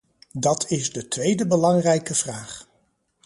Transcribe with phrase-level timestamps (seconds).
[0.37, 2.67] Dat is de tweede belangrijke vraag.